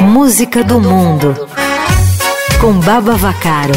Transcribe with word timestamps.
Música 0.00 0.62
do 0.62 0.78
Mundo 0.78 1.34
com 2.60 2.78
Baba 2.80 3.16
Vacaro. 3.16 3.72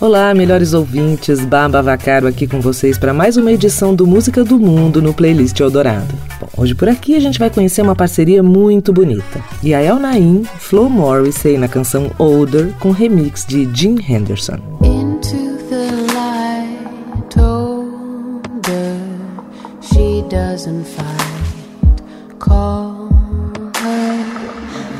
Olá, 0.00 0.32
melhores 0.32 0.72
ouvintes, 0.74 1.44
Baba 1.44 1.82
Vacaro 1.82 2.28
aqui 2.28 2.46
com 2.46 2.60
vocês 2.60 2.96
para 2.96 3.12
mais 3.12 3.36
uma 3.36 3.50
edição 3.50 3.94
do 3.94 4.06
Música 4.06 4.44
do 4.44 4.58
Mundo 4.58 5.02
no 5.02 5.12
Playlist 5.12 5.58
Eldorado. 5.58 6.14
Hoje 6.58 6.74
por 6.74 6.88
aqui 6.88 7.14
a 7.14 7.20
gente 7.20 7.38
vai 7.38 7.48
conhecer 7.48 7.82
uma 7.82 7.94
parceria 7.94 8.42
muito 8.42 8.92
bonita. 8.92 9.40
Yael 9.62 10.00
Naim, 10.00 10.42
Flo 10.58 10.90
Morrissey 10.90 11.56
na 11.56 11.68
canção 11.68 12.10
Older 12.18 12.74
com 12.80 12.90
remix 12.90 13.46
de 13.46 13.64
Jim 13.72 13.96
Henderson. 14.00 14.58
Into 14.82 15.56
the 15.70 15.92
light, 16.12 17.38
older, 17.38 18.98
she 19.80 20.24
doesn't 20.28 20.84
fight, 20.84 22.02
call 22.40 23.08
her, 23.80 24.18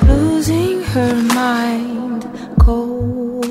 losing 0.06 0.84
her 0.94 1.12
mind, 1.34 2.24
colder. 2.64 3.48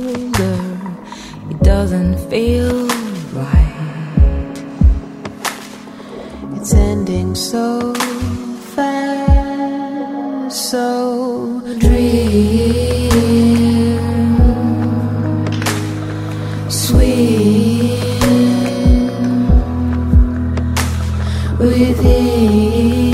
doesn't 1.62 2.18
feel 2.30 2.88
right. 3.34 3.77
So 7.38 7.94
fast, 8.74 10.58
so 10.70 11.62
dream 11.78 13.12
sweet 16.68 18.00
within. 21.60 23.07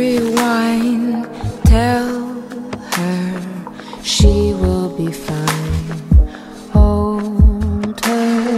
rewind. 0.00 1.28
Tell 1.74 2.10
her 2.96 3.24
she 4.02 4.36
will 4.62 4.88
be 5.00 5.10
fine. 5.12 5.90
Hold 6.76 7.98
her, 8.06 8.48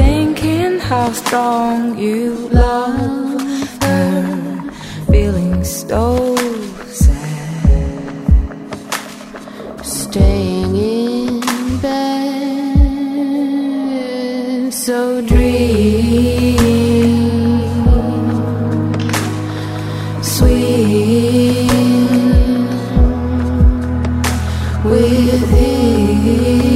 thinking 0.00 0.74
how 0.90 1.06
strong 1.22 1.78
you 1.98 2.24
love 2.64 3.40
her. 3.86 4.16
Feeling 5.10 5.64
so 5.64 6.36
sad. 7.06 8.60
Staying 9.82 10.72
in 10.76 11.40
bed, 11.86 13.08
so 14.84 15.22
dream. 15.22 16.27
with 24.84 25.50
thee. 25.50 26.67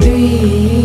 three. 0.00 0.79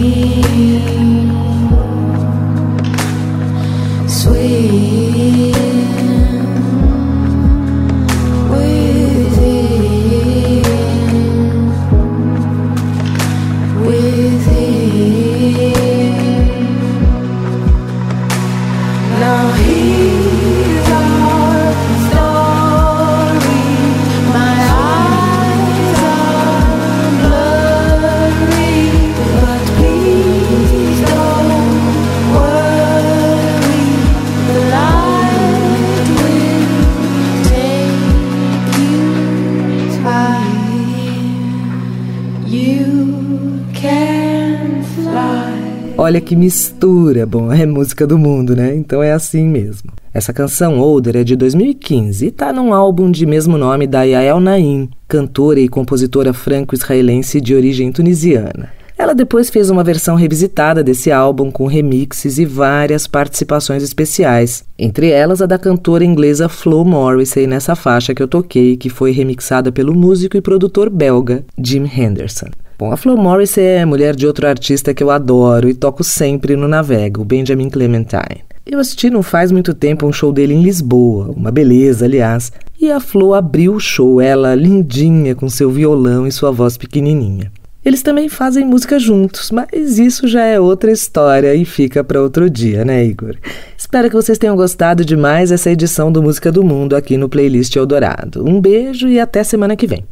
Olha 45.98 46.22
que 46.22 46.36
mistura. 46.36 47.26
Bom, 47.26 47.52
é 47.52 47.66
música 47.66 48.06
do 48.06 48.20
mundo, 48.20 48.56
né? 48.56 48.76
Então 48.76 49.02
é 49.02 49.12
assim 49.12 49.48
mesmo. 49.48 49.92
Essa 50.14 50.32
canção 50.32 50.80
Older 50.80 51.18
é 51.18 51.24
de 51.24 51.36
2015 51.36 52.28
e 52.28 52.32
tá 52.32 52.54
num 52.54 52.72
álbum 52.72 53.10
de 53.10 53.26
mesmo 53.26 53.58
nome 53.58 53.88
da 53.88 54.04
Yael 54.04 54.40
Naim, 54.40 54.90
cantora 55.08 55.60
e 55.60 55.68
compositora 55.68 56.34
franco-israelense 56.34 57.42
de 57.42 57.56
origem 57.56 57.92
tunisiana. 57.92 58.70
Ela 58.98 59.14
depois 59.14 59.50
fez 59.50 59.70
uma 59.70 59.84
versão 59.84 60.16
revisitada 60.16 60.82
desse 60.82 61.12
álbum 61.12 61.52
com 61.52 61.68
remixes 61.68 62.38
e 62.38 62.46
várias 62.46 63.08
participações 63.08 63.84
especiais, 63.84 64.64
entre 64.80 65.10
elas 65.10 65.42
a 65.42 65.46
da 65.46 65.60
cantora 65.60 66.06
inglesa 66.06 66.48
Flo 66.48 66.86
Morrissey 66.86 67.46
nessa 67.46 67.76
faixa 67.76 68.16
que 68.16 68.24
eu 68.24 68.28
toquei, 68.28 68.78
que 68.78 68.90
foi 68.90 69.12
remixada 69.12 69.70
pelo 69.70 69.94
músico 69.94 70.38
e 70.38 70.42
produtor 70.42 70.90
belga 70.90 71.44
Jim 71.58 71.84
Henderson. 71.84 72.48
Bom, 72.80 72.92
a 72.92 72.98
Flo 72.98 73.18
Morris 73.18 73.58
é 73.58 73.84
mulher 73.86 74.16
de 74.16 74.28
outro 74.28 74.48
artista 74.48 74.94
que 74.94 75.04
eu 75.04 75.12
adoro 75.12 75.70
e 75.70 75.74
toco 75.74 76.04
sempre 76.04 76.56
no 76.56 76.68
Navega, 76.68 77.22
o 77.22 77.26
Benjamin 77.26 77.70
Clementine. 77.70 78.44
Eu 78.66 78.80
assisti 78.80 79.10
não 79.10 79.22
faz 79.22 79.52
muito 79.52 79.74
tempo 79.74 80.08
um 80.08 80.12
show 80.12 80.32
dele 80.32 80.54
em 80.54 80.62
Lisboa, 80.62 81.32
uma 81.36 81.52
beleza, 81.52 82.06
aliás, 82.06 82.52
e 82.80 82.92
a 82.92 83.00
Flo 83.00 83.34
abriu 83.34 83.76
o 83.76 83.80
show, 83.80 84.20
ela 84.20 84.56
lindinha, 84.56 85.36
com 85.36 85.48
seu 85.50 85.70
violão 85.70 86.26
e 86.26 86.32
sua 86.32 86.52
voz 86.52 86.78
pequenininha. 86.78 87.52
Eles 87.86 88.02
também 88.02 88.28
fazem 88.28 88.66
música 88.66 88.98
juntos, 88.98 89.52
mas 89.52 90.00
isso 90.00 90.28
já 90.28 90.44
é 90.44 90.60
outra 90.60 90.92
história 90.92 91.54
e 91.54 91.64
fica 91.64 92.04
para 92.04 92.20
outro 92.20 92.50
dia, 92.50 92.84
né, 92.84 93.06
Igor? 93.06 93.36
Espero 93.78 94.10
que 94.10 94.16
vocês 94.16 94.40
tenham 94.40 94.56
gostado 94.56 95.06
de 95.06 95.16
mais 95.16 95.52
essa 95.52 95.70
edição 95.70 96.12
do 96.12 96.24
Música 96.24 96.52
do 96.52 96.64
Mundo 96.64 96.96
aqui 96.96 97.16
no 97.16 97.30
Playlist 97.30 97.76
Eldorado. 97.76 98.44
Um 98.44 98.60
beijo 98.60 99.08
e 99.08 99.20
até 99.20 99.44
semana 99.44 99.76
que 99.76 99.86
vem. 99.86 100.04